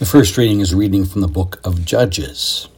The 0.00 0.06
first 0.06 0.38
reading 0.38 0.60
is 0.60 0.74
reading 0.74 1.04
from 1.04 1.20
the 1.20 1.28
book 1.28 1.60
of 1.62 1.84
Judges. 1.84 2.68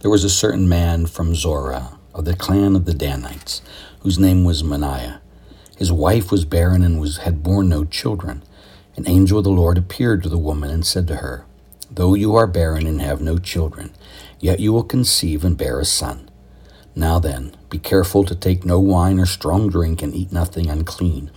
There 0.00 0.10
was 0.10 0.24
a 0.24 0.28
certain 0.28 0.68
man 0.68 1.06
from 1.06 1.34
Zorah, 1.34 1.98
of 2.12 2.26
the 2.26 2.36
clan 2.36 2.76
of 2.76 2.84
the 2.84 2.92
Danites, 2.92 3.62
whose 4.00 4.18
name 4.18 4.44
was 4.44 4.62
Manoah. 4.62 5.22
His 5.78 5.90
wife 5.90 6.30
was 6.30 6.44
barren 6.44 6.82
and 6.82 7.00
was, 7.00 7.16
had 7.16 7.42
borne 7.42 7.70
no 7.70 7.86
children. 7.86 8.42
An 8.94 9.08
angel 9.08 9.38
of 9.38 9.44
the 9.44 9.50
Lord 9.50 9.78
appeared 9.78 10.22
to 10.22 10.28
the 10.28 10.36
woman 10.36 10.68
and 10.68 10.84
said 10.84 11.08
to 11.08 11.16
her, 11.16 11.46
Though 11.90 12.12
you 12.12 12.36
are 12.36 12.46
barren 12.46 12.86
and 12.86 13.00
have 13.00 13.22
no 13.22 13.38
children, 13.38 13.94
yet 14.38 14.60
you 14.60 14.70
will 14.70 14.84
conceive 14.84 15.46
and 15.46 15.56
bear 15.56 15.80
a 15.80 15.86
son. 15.86 16.28
Now 16.94 17.18
then, 17.18 17.56
be 17.70 17.78
careful 17.78 18.22
to 18.24 18.34
take 18.34 18.66
no 18.66 18.78
wine 18.78 19.18
or 19.18 19.24
strong 19.24 19.70
drink 19.70 20.02
and 20.02 20.14
eat 20.14 20.30
nothing 20.30 20.68
unclean. 20.68 21.30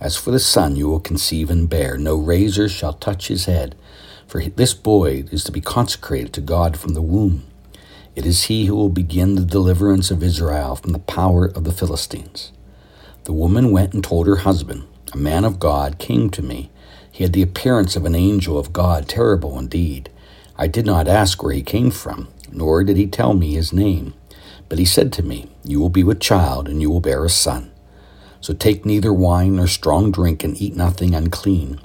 As 0.00 0.16
for 0.16 0.30
the 0.30 0.38
son 0.38 0.76
you 0.76 0.88
will 0.88 1.00
conceive 1.00 1.50
and 1.50 1.68
bear, 1.68 1.98
no 1.98 2.14
razor 2.14 2.68
shall 2.68 2.92
touch 2.92 3.26
his 3.26 3.46
head 3.46 3.74
for 4.28 4.42
this 4.42 4.74
boy 4.74 5.24
is 5.32 5.42
to 5.44 5.52
be 5.52 5.62
consecrated 5.62 6.34
to 6.34 6.42
God 6.42 6.76
from 6.76 6.92
the 6.92 7.00
womb. 7.00 7.46
It 8.14 8.26
is 8.26 8.44
he 8.44 8.66
who 8.66 8.76
will 8.76 8.90
begin 8.90 9.34
the 9.34 9.44
deliverance 9.44 10.10
of 10.10 10.22
Israel 10.22 10.76
from 10.76 10.92
the 10.92 10.98
power 10.98 11.46
of 11.46 11.64
the 11.64 11.72
Philistines. 11.72 12.52
The 13.24 13.32
woman 13.32 13.72
went 13.72 13.94
and 13.94 14.04
told 14.04 14.26
her 14.26 14.36
husband, 14.36 14.86
A 15.14 15.16
man 15.16 15.46
of 15.46 15.58
God 15.58 15.98
came 15.98 16.28
to 16.30 16.42
me. 16.42 16.70
He 17.10 17.24
had 17.24 17.32
the 17.32 17.42
appearance 17.42 17.96
of 17.96 18.04
an 18.04 18.14
angel 18.14 18.58
of 18.58 18.74
God, 18.74 19.08
terrible 19.08 19.58
indeed. 19.58 20.10
I 20.58 20.66
did 20.66 20.84
not 20.84 21.08
ask 21.08 21.42
where 21.42 21.54
he 21.54 21.62
came 21.62 21.90
from, 21.90 22.28
nor 22.52 22.84
did 22.84 22.98
he 22.98 23.06
tell 23.06 23.32
me 23.32 23.54
his 23.54 23.72
name. 23.72 24.12
But 24.68 24.78
he 24.78 24.84
said 24.84 25.10
to 25.14 25.22
me, 25.22 25.48
You 25.64 25.80
will 25.80 25.88
be 25.88 26.04
with 26.04 26.20
child, 26.20 26.68
and 26.68 26.82
you 26.82 26.90
will 26.90 27.00
bear 27.00 27.24
a 27.24 27.30
son. 27.30 27.72
So 28.42 28.52
take 28.52 28.84
neither 28.84 29.12
wine 29.12 29.56
nor 29.56 29.68
strong 29.68 30.12
drink, 30.12 30.44
and 30.44 30.60
eat 30.60 30.76
nothing 30.76 31.14
unclean 31.14 31.80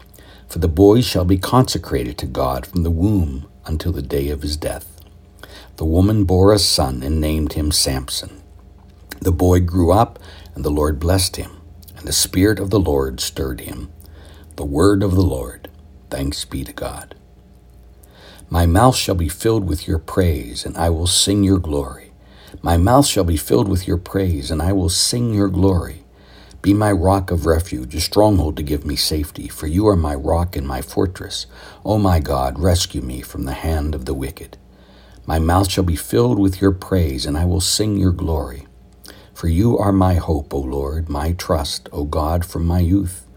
for 0.48 0.60
the 0.60 0.68
boy 0.68 1.02
shall 1.02 1.26
be 1.26 1.38
consecrated 1.38 2.18
to 2.20 2.26
God 2.26 2.66
from 2.66 2.84
the 2.84 2.92
womb 2.92 3.48
until 3.66 3.92
the 3.92 4.02
day 4.02 4.30
of 4.30 4.42
his 4.42 4.58
death. 4.58 5.02
The 5.78 5.86
woman 5.86 6.24
bore 6.26 6.54
a 6.54 6.60
son 6.60 7.04
and 7.04 7.20
named 7.20 7.54
him 7.54 7.72
Samson. 7.72 8.42
The 9.22 9.32
boy 9.32 9.62
grew 9.62 9.92
up, 9.92 10.20
and 10.56 10.66
the 10.66 10.70
Lord 10.70 11.00
blessed 11.00 11.38
him, 11.38 11.62
and 11.98 12.08
the 12.08 12.14
Spirit 12.14 12.60
of 12.60 12.70
the 12.70 12.80
Lord 12.80 13.20
stirred 13.20 13.62
him. 13.62 13.92
The 14.56 14.66
word 14.66 15.02
of 15.02 15.16
the 15.16 15.22
Lord. 15.22 15.70
Thanks 16.10 16.46
be 16.46 16.64
to 16.64 16.74
God. 16.74 17.16
My 18.50 18.66
mouth 18.68 18.96
shall 18.96 19.16
be 19.16 19.30
filled 19.30 19.68
with 19.68 19.88
your 19.88 19.98
praise, 19.98 20.66
and 20.66 20.78
I 20.78 20.90
will 20.92 21.08
sing 21.08 21.44
your 21.44 21.58
glory. 21.58 22.12
My 22.62 22.78
mouth 22.78 23.08
shall 23.08 23.24
be 23.24 23.38
filled 23.38 23.68
with 23.68 23.88
your 23.88 23.98
praise, 23.98 24.52
and 24.52 24.62
I 24.62 24.74
will 24.74 24.90
sing 24.90 25.34
your 25.34 25.48
glory. 25.50 26.03
Be 26.64 26.74
my 26.74 26.94
rock 26.94 27.30
of 27.30 27.46
refuge, 27.46 27.94
a 27.94 28.00
stronghold 28.00 28.56
to 28.56 28.64
give 28.64 28.86
me 28.86 28.96
safety, 28.96 29.50
for 29.50 29.68
you 29.68 29.86
are 29.90 29.98
my 29.98 30.16
rock 30.16 30.56
and 30.56 30.66
my 30.66 30.82
fortress. 30.82 31.46
O 31.84 31.98
my 31.98 32.22
God, 32.22 32.58
rescue 32.58 33.02
me 33.02 33.20
from 33.22 33.44
the 33.44 33.52
hand 33.52 33.94
of 33.94 34.06
the 34.06 34.14
wicked. 34.14 34.58
My 35.26 35.40
mouth 35.40 35.70
shall 35.70 35.84
be 35.84 35.98
filled 35.98 36.40
with 36.40 36.62
your 36.62 36.72
praise, 36.72 37.26
and 37.26 37.38
I 37.38 37.44
will 37.44 37.60
sing 37.60 37.98
your 37.98 38.14
glory. 38.14 38.66
For 39.34 39.50
you 39.50 39.78
are 39.78 39.92
my 39.92 40.14
hope, 40.14 40.54
O 40.54 40.60
Lord, 40.60 41.10
my 41.10 41.34
trust, 41.34 41.90
O 41.92 42.06
God, 42.06 42.46
from 42.46 42.66
my 42.66 42.80
youth. 42.80 43.28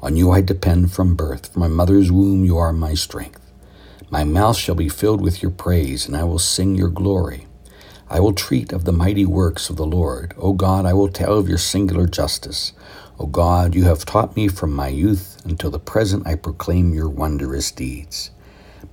On 0.00 0.16
you 0.16 0.30
I 0.30 0.40
depend 0.40 0.92
from 0.92 1.16
birth. 1.16 1.52
From 1.52 1.62
my 1.62 1.68
mother's 1.68 2.12
womb 2.12 2.44
you 2.44 2.56
are 2.56 2.72
my 2.72 2.94
strength. 2.94 3.42
My 4.10 4.22
mouth 4.22 4.56
shall 4.56 4.76
be 4.76 4.88
filled 4.88 5.20
with 5.20 5.42
your 5.42 5.50
praise, 5.50 6.06
and 6.06 6.16
I 6.16 6.22
will 6.22 6.38
sing 6.38 6.76
your 6.76 6.90
glory. 6.90 7.48
I 8.08 8.20
will 8.20 8.32
treat 8.32 8.72
of 8.72 8.84
the 8.84 8.92
mighty 8.92 9.26
works 9.26 9.68
of 9.68 9.76
the 9.76 9.86
Lord. 9.86 10.34
O 10.38 10.52
God, 10.52 10.86
I 10.86 10.92
will 10.92 11.08
tell 11.08 11.38
of 11.38 11.48
your 11.48 11.58
singular 11.58 12.06
justice. 12.06 12.72
O 13.18 13.26
God, 13.26 13.74
you 13.74 13.84
have 13.84 14.04
taught 14.04 14.36
me 14.36 14.46
from 14.48 14.72
my 14.72 14.88
youth 14.88 15.42
until 15.44 15.70
the 15.72 15.80
present 15.80 16.26
I 16.26 16.36
proclaim 16.36 16.94
your 16.94 17.08
wondrous 17.08 17.72
deeds. 17.72 18.30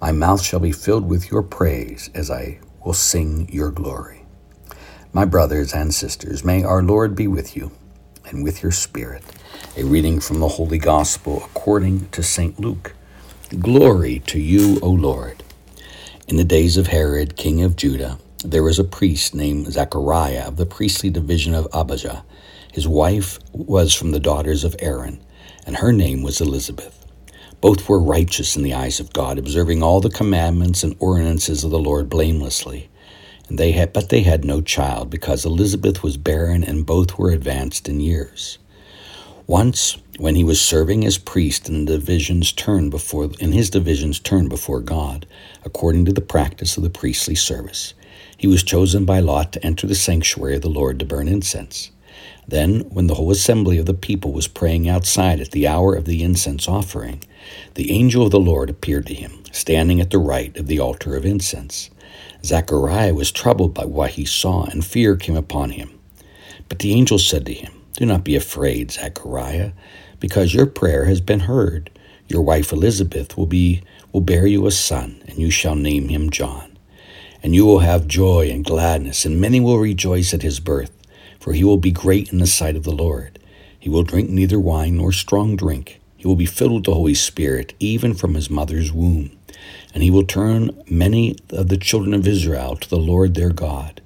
My 0.02 0.12
mouth 0.12 0.42
shall 0.42 0.60
be 0.60 0.72
filled 0.72 1.08
with 1.08 1.30
your 1.30 1.44
praise 1.44 2.10
as 2.16 2.32
I 2.32 2.60
will 2.84 2.94
sing 2.94 3.48
your 3.52 3.70
glory. 3.70 4.26
My 5.14 5.26
brothers 5.26 5.74
and 5.74 5.94
sisters, 5.94 6.44
may 6.44 6.64
our 6.64 6.82
Lord 6.82 7.16
be 7.16 7.28
with 7.28 7.56
you 7.56 7.72
and 8.26 8.44
with 8.44 8.64
your 8.64 8.72
spirit. 8.72 9.24
A 9.78 9.84
reading 9.84 10.20
from 10.22 10.40
the 10.40 10.48
Holy 10.48 10.80
Gospel 10.80 11.44
according 11.46 12.10
to 12.10 12.24
St. 12.24 12.60
Luke. 12.60 12.96
Glory 13.60 14.20
to 14.28 14.40
you, 14.40 14.80
O 14.82 14.90
Lord. 14.90 15.44
In 16.28 16.38
the 16.38 16.44
days 16.44 16.78
of 16.78 16.88
Herod, 16.88 17.36
king 17.36 17.62
of 17.62 17.76
Judah, 17.76 18.18
there 18.44 18.64
was 18.64 18.78
a 18.78 18.84
priest 18.84 19.34
named 19.34 19.72
Zechariah 19.72 20.48
of 20.48 20.58
the 20.58 20.66
priestly 20.66 21.10
division 21.10 21.54
of 21.54 21.68
Abijah. 21.74 22.26
His 22.72 22.88
wife 22.88 23.40
was 23.54 23.94
from 23.94 24.12
the 24.12 24.20
daughters 24.20 24.64
of 24.64 24.76
Aaron, 24.80 25.22
and 25.66 25.78
her 25.78 25.94
name 25.94 26.24
was 26.24 26.42
Elizabeth. 26.42 27.06
Both 27.62 27.88
were 27.88 28.00
righteous 28.00 28.58
in 28.58 28.64
the 28.64 28.74
eyes 28.74 29.00
of 29.00 29.14
God, 29.14 29.38
observing 29.38 29.82
all 29.82 30.02
the 30.02 30.10
commandments 30.10 30.84
and 30.84 30.96
ordinances 31.00 31.64
of 31.64 31.72
the 31.72 31.80
Lord 31.80 32.10
blamelessly. 32.10 32.90
And 33.48 33.58
they 33.58 33.72
had, 33.72 33.94
but 33.94 34.10
they 34.10 34.24
had 34.24 34.44
no 34.44 34.60
child, 34.60 35.10
because 35.10 35.46
Elizabeth 35.46 36.04
was 36.04 36.18
barren, 36.18 36.64
and 36.64 36.86
both 36.86 37.18
were 37.18 37.32
advanced 37.32 37.88
in 37.88 38.02
years. 38.02 38.58
Once, 39.48 39.98
when 40.18 40.36
he 40.36 40.44
was 40.44 40.62
serving 40.62 41.06
as 41.06 41.18
priest 41.18 41.70
in 41.70 41.86
the 41.86 41.94
division's 41.94 42.52
turn 42.52 42.90
before 42.90 43.30
in 43.40 43.52
his 43.52 43.70
division's 43.70 44.20
turn 44.20 44.48
before 44.50 44.80
God, 44.80 45.26
according 45.64 46.06
to 46.06 46.14
the 46.14 46.22
practice 46.22 46.76
of 46.76 46.84
the 46.84 46.90
priestly 46.90 47.36
service, 47.36 47.94
he 48.44 48.48
was 48.48 48.62
chosen 48.62 49.06
by 49.06 49.22
lot 49.22 49.54
to 49.54 49.66
enter 49.66 49.88
the 49.88 49.96
sanctuary 49.96 50.58
of 50.58 50.62
the 50.62 50.70
Lord 50.70 51.00
to 51.00 51.06
burn 51.06 51.30
incense. 51.30 51.92
Then, 52.46 52.82
when 52.90 53.08
the 53.08 53.14
whole 53.14 53.32
assembly 53.32 53.78
of 53.78 53.86
the 53.86 53.94
people 53.94 54.34
was 54.34 54.50
praying 54.50 54.90
outside 54.90 55.40
at 55.40 55.52
the 55.52 55.66
hour 55.66 55.96
of 55.96 56.04
the 56.04 56.22
incense 56.22 56.68
offering, 56.68 57.24
the 57.76 57.90
angel 57.90 58.26
of 58.26 58.32
the 58.32 58.42
Lord 58.42 58.70
appeared 58.70 59.08
to 59.08 59.14
him, 59.14 59.32
standing 59.54 60.02
at 60.02 60.10
the 60.10 60.18
right 60.18 60.54
of 60.58 60.68
the 60.68 60.78
altar 60.78 61.16
of 61.16 61.26
incense. 61.26 61.90
Zechariah 62.44 63.14
was 63.14 63.32
troubled 63.32 63.74
by 63.74 63.86
what 63.86 64.12
he 64.12 64.26
saw, 64.26 64.66
and 64.66 64.84
fear 64.84 65.16
came 65.16 65.38
upon 65.38 65.70
him. 65.70 65.98
But 66.68 66.80
the 66.80 66.92
angel 66.92 67.20
said 67.20 67.46
to 67.46 67.54
him, 67.54 67.72
Do 67.94 68.06
not 68.06 68.26
be 68.26 68.36
afraid, 68.36 68.92
Zechariah, 68.92 69.72
because 70.20 70.54
your 70.54 70.66
prayer 70.66 71.06
has 71.06 71.22
been 71.22 71.40
heard. 71.40 71.90
Your 72.28 72.42
wife 72.42 72.74
Elizabeth 72.74 73.38
will 73.38 73.46
be 73.46 73.84
will 74.12 74.20
bear 74.20 74.46
you 74.46 74.66
a 74.66 74.72
son, 74.72 75.24
and 75.30 75.38
you 75.38 75.50
shall 75.50 75.76
name 75.76 76.10
him 76.10 76.30
John 76.30 76.73
and 77.44 77.54
you 77.54 77.66
will 77.66 77.80
have 77.80 78.08
joy 78.08 78.50
and 78.50 78.64
gladness, 78.64 79.26
and 79.26 79.40
many 79.40 79.60
will 79.60 79.78
rejoice 79.78 80.34
at 80.34 80.42
his 80.42 80.62
birth, 80.62 80.92
for 81.40 81.52
he 81.52 81.64
will 81.64 81.78
be 81.78 81.92
great 81.92 82.32
in 82.32 82.40
the 82.40 82.48
sight 82.48 82.78
of 82.78 82.84
the 82.84 82.92
Lord. 82.92 83.38
He 83.78 83.90
will 83.90 84.04
drink 84.04 84.30
neither 84.30 84.58
wine 84.58 84.96
nor 84.96 85.12
strong 85.12 85.58
drink. 85.58 86.00
He 86.16 86.26
will 86.26 86.38
be 86.38 86.46
filled 86.46 86.72
with 86.72 86.84
the 86.86 86.94
Holy 86.94 87.14
Spirit, 87.14 87.74
even 87.82 88.14
from 88.14 88.36
his 88.36 88.50
mother's 88.50 88.94
womb. 88.94 89.38
And 89.94 90.02
he 90.02 90.10
will 90.10 90.24
turn 90.24 90.72
many 90.90 91.36
of 91.50 91.68
the 91.68 91.78
children 91.78 92.14
of 92.14 92.26
Israel 92.26 92.78
to 92.78 92.90
the 92.90 92.98
Lord 92.98 93.36
their 93.36 93.50
God. 93.50 94.02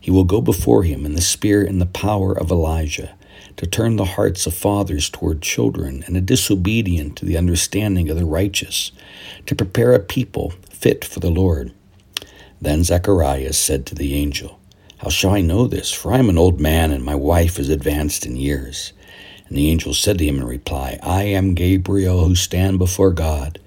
He 0.00 0.10
will 0.10 0.24
go 0.24 0.40
before 0.40 0.84
him 0.84 1.04
in 1.04 1.12
the 1.12 1.20
spirit 1.20 1.68
and 1.68 1.78
the 1.78 1.86
power 1.86 2.32
of 2.32 2.50
Elijah, 2.50 3.14
to 3.58 3.66
turn 3.66 3.96
the 3.96 4.04
hearts 4.04 4.46
of 4.46 4.54
fathers 4.54 5.10
toward 5.10 5.42
children, 5.42 6.02
and 6.06 6.16
the 6.16 6.22
disobedient 6.22 7.16
to 7.16 7.26
the 7.26 7.36
understanding 7.36 8.08
of 8.08 8.16
the 8.16 8.24
righteous, 8.24 8.92
to 9.44 9.54
prepare 9.54 9.92
a 9.92 9.98
people 9.98 10.54
fit 10.70 11.04
for 11.04 11.20
the 11.20 11.30
Lord. 11.30 11.74
Then 12.60 12.82
Zacharias 12.82 13.56
said 13.56 13.86
to 13.86 13.94
the 13.94 14.14
angel, 14.14 14.58
How 14.98 15.10
shall 15.10 15.30
I 15.30 15.40
know 15.40 15.66
this? 15.66 15.92
For 15.92 16.12
I 16.12 16.18
am 16.18 16.28
an 16.28 16.38
old 16.38 16.60
man, 16.60 16.90
and 16.90 17.04
my 17.04 17.14
wife 17.14 17.58
is 17.58 17.68
advanced 17.68 18.26
in 18.26 18.36
years. 18.36 18.92
And 19.48 19.56
the 19.56 19.70
angel 19.70 19.94
said 19.94 20.18
to 20.18 20.24
him 20.24 20.38
in 20.38 20.44
reply, 20.44 20.98
I 21.02 21.22
am 21.22 21.54
Gabriel, 21.54 22.24
who 22.24 22.34
stand 22.34 22.78
before 22.78 23.12
God. 23.12 23.60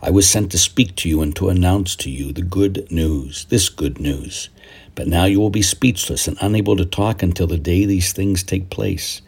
I 0.00 0.10
was 0.10 0.28
sent 0.28 0.50
to 0.52 0.58
speak 0.58 0.96
to 0.96 1.08
you 1.08 1.20
and 1.20 1.34
to 1.36 1.48
announce 1.48 1.94
to 1.96 2.10
you 2.10 2.32
the 2.32 2.42
good 2.42 2.90
news, 2.90 3.44
this 3.46 3.68
good 3.68 4.00
news. 4.00 4.48
But 4.94 5.08
now 5.08 5.26
you 5.26 5.40
will 5.40 5.50
be 5.50 5.62
speechless 5.62 6.26
and 6.26 6.38
unable 6.40 6.76
to 6.76 6.84
talk 6.84 7.22
until 7.22 7.46
the 7.46 7.58
day 7.58 7.84
these 7.84 8.12
things 8.12 8.42
take 8.42 8.70
place, 8.70 9.22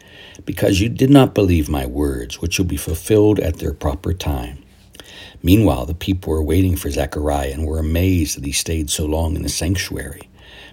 because 0.45 0.79
you 0.79 0.89
did 0.89 1.09
not 1.09 1.35
believe 1.35 1.69
my 1.69 1.85
words, 1.85 2.41
which 2.41 2.57
will 2.57 2.65
be 2.65 2.77
fulfilled 2.77 3.39
at 3.39 3.57
their 3.57 3.73
proper 3.73 4.13
time. 4.13 4.63
Meanwhile, 5.43 5.87
the 5.87 5.93
people 5.93 6.31
were 6.31 6.43
waiting 6.43 6.75
for 6.75 6.91
Zechariah 6.91 7.51
and 7.51 7.65
were 7.65 7.79
amazed 7.79 8.37
that 8.37 8.45
he 8.45 8.51
stayed 8.51 8.89
so 8.89 9.05
long 9.05 9.35
in 9.35 9.41
the 9.41 9.49
sanctuary. 9.49 10.29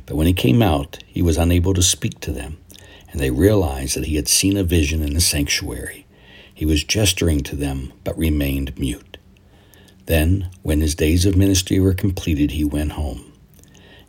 But 0.06 0.16
when 0.16 0.26
he 0.26 0.32
came 0.32 0.62
out, 0.62 1.02
he 1.06 1.22
was 1.22 1.38
unable 1.38 1.74
to 1.74 1.82
speak 1.82 2.20
to 2.20 2.32
them, 2.32 2.58
and 3.10 3.20
they 3.20 3.30
realized 3.30 3.96
that 3.96 4.06
he 4.06 4.16
had 4.16 4.28
seen 4.28 4.56
a 4.56 4.62
vision 4.62 5.02
in 5.02 5.14
the 5.14 5.20
sanctuary. 5.20 6.06
He 6.52 6.66
was 6.66 6.84
gesturing 6.84 7.42
to 7.44 7.56
them, 7.56 7.92
but 8.04 8.18
remained 8.18 8.78
mute. 8.78 9.16
Then, 10.06 10.50
when 10.62 10.80
his 10.80 10.94
days 10.94 11.24
of 11.26 11.36
ministry 11.36 11.78
were 11.78 11.94
completed, 11.94 12.52
he 12.52 12.64
went 12.64 12.92
home. 12.92 13.32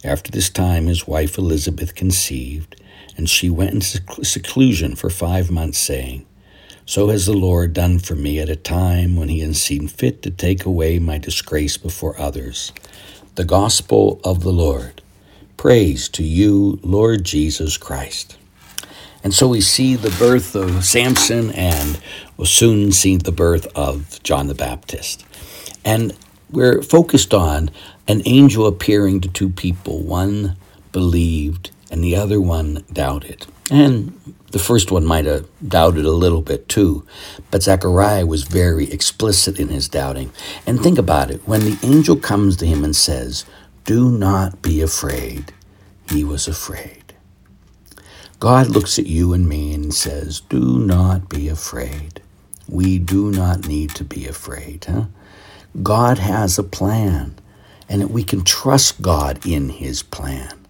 After 0.04 0.32
this 0.32 0.50
time, 0.50 0.88
his 0.88 1.06
wife 1.06 1.38
Elizabeth 1.38 1.94
conceived, 1.94 2.82
and 3.18 3.30
she 3.30 3.50
went 3.50 3.74
into 3.74 4.26
seclusion 4.26 4.96
for 4.96 5.10
five 5.10 5.52
months, 5.52 5.78
saying, 5.78 6.26
so 6.90 7.10
has 7.10 7.28
the 7.28 7.34
Lord 7.34 7.74
done 7.74 8.00
for 8.00 8.16
me 8.16 8.40
at 8.40 8.50
a 8.50 8.56
time 8.56 9.16
when 9.16 9.30
he 9.30 9.42
has 9.42 9.62
seen 9.62 9.88
fit 9.88 10.24
to 10.24 10.32
take 10.32 10.66
away 10.66 10.98
my 10.98 11.20
disgrace 11.20 11.78
before 11.78 12.20
others. 12.20 12.72
The 13.36 13.46
Gospel 13.46 14.20
of 14.24 14.42
the 14.42 14.52
Lord. 14.52 15.04
Praise 15.56 16.10
to 16.10 16.24
you, 16.24 16.80
Lord 16.82 17.26
Jesus 17.26 17.78
Christ. 17.78 18.38
And 19.24 19.36
so 19.36 19.48
we 19.48 19.62
see 19.62 19.98
the 19.98 20.10
birth 20.18 20.56
of 20.56 20.84
Samson 20.84 21.52
and 21.52 22.02
we'll 22.38 22.48
soon 22.48 22.92
see 22.92 23.18
the 23.18 23.32
birth 23.32 23.68
of 23.76 24.20
John 24.24 24.48
the 24.48 24.56
Baptist. 24.56 25.24
And 25.86 26.18
we're 26.50 26.82
focused 26.82 27.36
on 27.36 27.70
an 28.08 28.24
angel 28.26 28.66
appearing 28.66 29.22
to 29.22 29.30
two 29.30 29.50
people. 29.50 30.00
One 30.00 30.58
believed 30.92 31.70
and 31.92 32.04
the 32.04 32.16
other 32.16 32.42
one 32.42 32.84
doubted. 32.92 33.46
And 33.72 34.20
the 34.52 34.60
first 34.60 34.92
one 34.92 35.06
might 35.06 35.26
have 35.26 35.48
doubted 35.68 36.06
a 36.06 36.12
little 36.12 36.42
bit 36.42 36.68
too, 36.68 37.06
but 37.52 37.64
Zechariah 37.64 38.26
was 38.26 38.44
very 38.44 38.92
explicit 38.92 39.60
in 39.60 39.68
his 39.68 39.88
doubting. 39.88 40.32
And 40.66 40.82
think 40.82 40.98
about 40.98 41.30
it 41.30 41.48
when 41.48 41.62
the 41.62 41.78
angel 41.84 42.16
comes 42.16 42.58
to 42.58 42.66
him 42.66 42.84
and 42.84 42.96
says, 42.96 43.46
Do 43.86 44.10
not 44.10 44.62
be 44.62 44.82
afraid, 44.82 45.54
he 46.10 46.24
was 46.24 46.48
afraid. 46.48 47.14
God 48.40 48.70
looks 48.70 48.98
at 48.98 49.06
you 49.06 49.34
and 49.34 49.48
me 49.48 49.74
and 49.74 49.94
says, 49.94 50.40
Do 50.40 50.80
not 50.80 51.30
be 51.30 51.48
afraid. 51.50 52.22
We 52.68 52.98
do 52.98 53.32
not 53.32 53.68
need 53.68 53.92
to 53.96 54.04
be 54.04 54.28
afraid. 54.28 54.86
Huh? 54.86 55.06
God 55.84 56.18
has 56.20 56.58
a 56.58 56.64
plan, 56.64 57.36
and 57.88 58.10
we 58.10 58.24
can 58.24 58.44
trust 58.44 59.02
God 59.02 59.46
in 59.46 59.70
his 59.70 60.02
plan. 60.02 60.66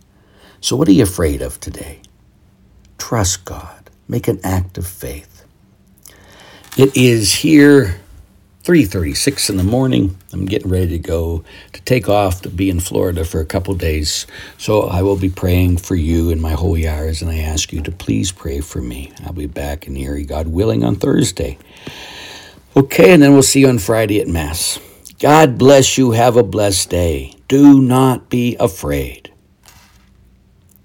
So, 0.61 0.75
what 0.75 0.87
are 0.87 0.93
you 0.93 1.03
afraid 1.03 1.41
of 1.41 1.59
today? 1.59 2.01
Trust 2.99 3.45
God. 3.45 3.89
Make 4.07 4.27
an 4.29 4.41
act 4.43 4.77
of 4.77 4.87
faith. 4.87 5.45
It 6.77 6.95
is 6.97 7.33
here 7.35 7.99
3:36 8.63 9.49
in 9.49 9.57
the 9.57 9.63
morning. 9.63 10.17
I'm 10.33 10.45
getting 10.45 10.69
ready 10.69 10.89
to 10.89 10.99
go 10.99 11.43
to 11.73 11.81
take 11.83 12.09
off 12.09 12.41
to 12.43 12.49
be 12.49 12.69
in 12.69 12.79
Florida 12.79 13.25
for 13.25 13.41
a 13.41 13.45
couple 13.45 13.73
days. 13.75 14.27
So 14.57 14.83
I 14.83 15.01
will 15.01 15.17
be 15.17 15.29
praying 15.29 15.77
for 15.77 15.95
you 15.95 16.31
and 16.31 16.41
my 16.41 16.53
holy 16.53 16.87
hours 16.87 17.21
and 17.21 17.31
I 17.31 17.39
ask 17.39 17.73
you 17.73 17.81
to 17.81 17.91
please 17.91 18.31
pray 18.31 18.61
for 18.61 18.81
me. 18.81 19.11
I'll 19.25 19.33
be 19.33 19.47
back 19.47 19.87
in 19.87 19.97
Erie, 19.97 20.25
God 20.25 20.49
willing, 20.49 20.83
on 20.83 20.97
Thursday. 20.97 21.57
Okay, 22.77 23.13
and 23.13 23.23
then 23.23 23.33
we'll 23.33 23.43
see 23.43 23.61
you 23.61 23.69
on 23.69 23.79
Friday 23.79 24.21
at 24.21 24.27
Mass. 24.27 24.79
God 25.19 25.57
bless 25.57 25.97
you. 25.97 26.11
Have 26.11 26.37
a 26.37 26.43
blessed 26.43 26.89
day. 26.91 27.35
Do 27.47 27.81
not 27.81 28.29
be 28.29 28.55
afraid. 28.59 29.28